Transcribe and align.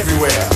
everywhere. 0.00 0.49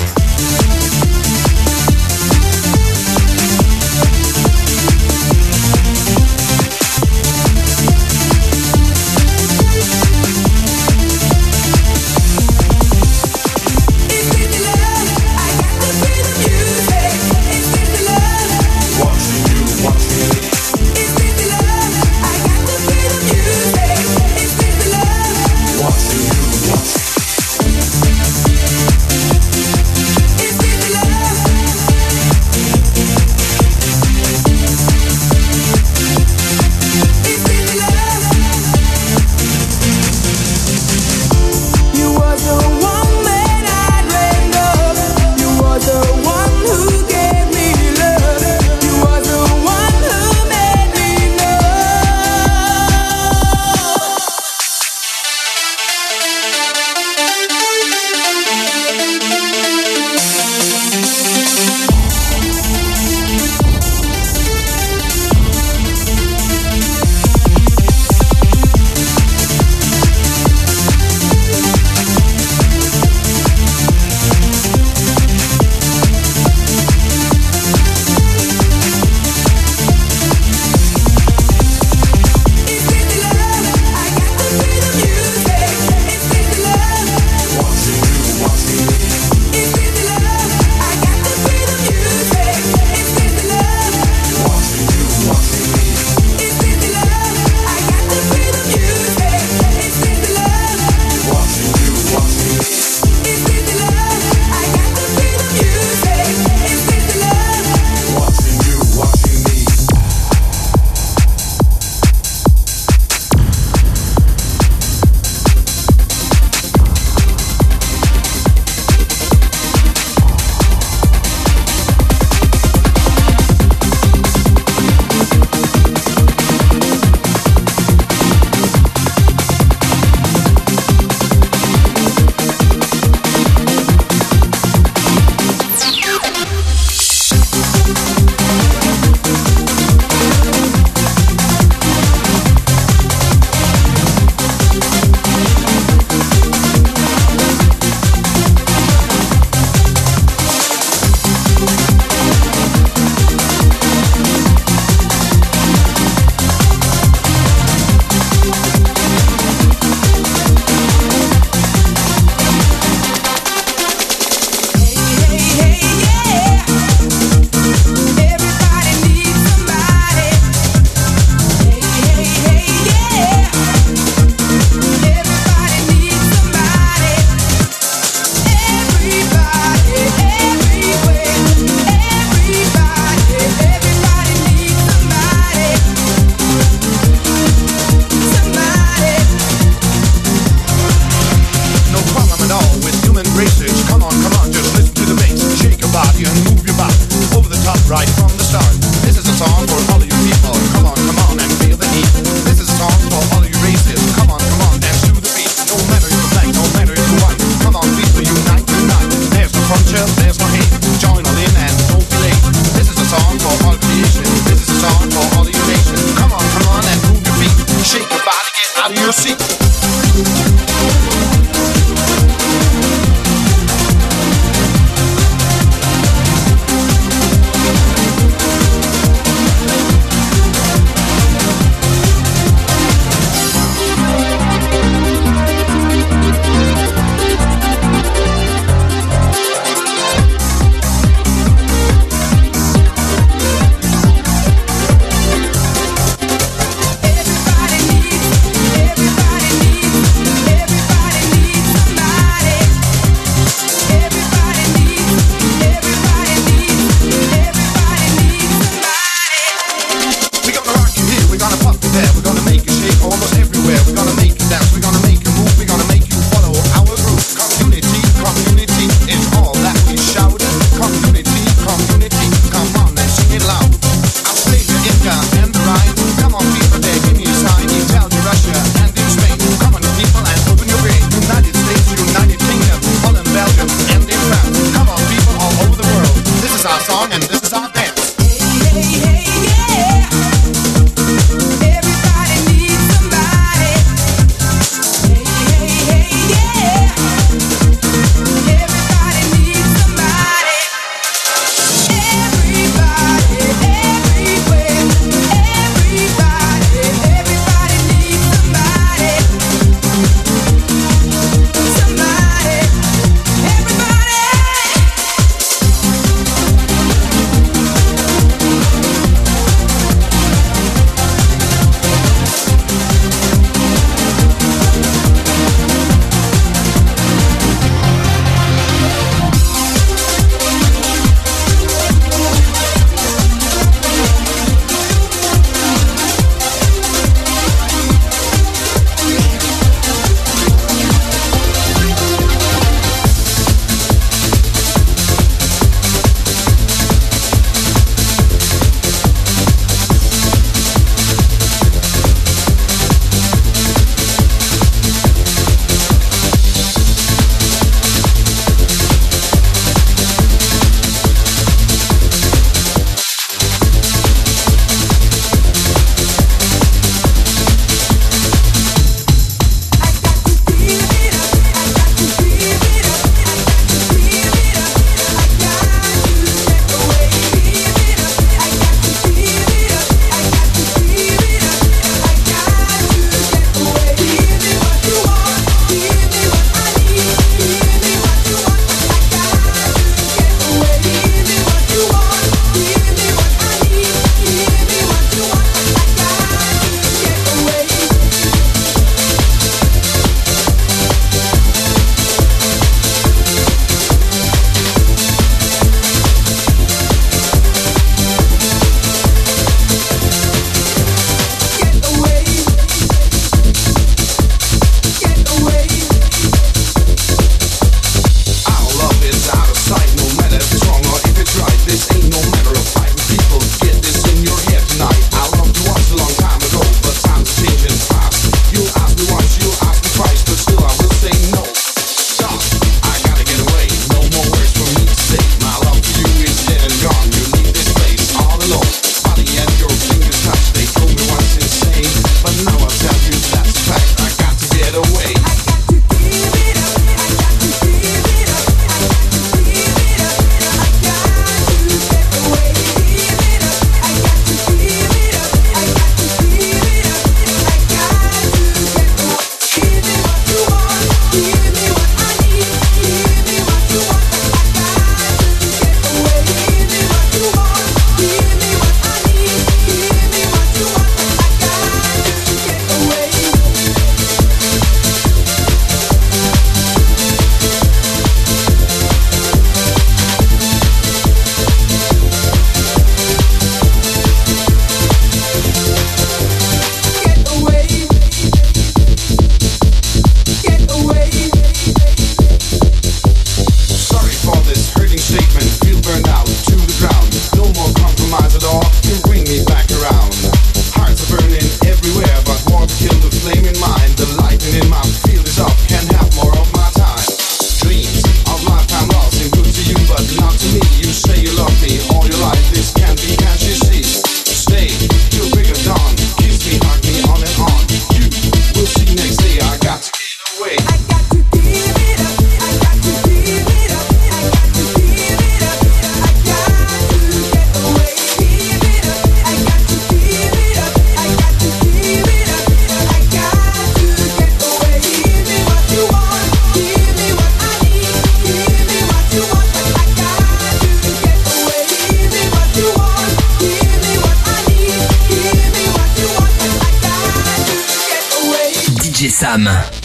Sam. 549.35 549.84